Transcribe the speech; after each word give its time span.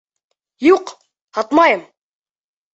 Юҡ, 0.67 0.95
һатмайым... 1.41 1.87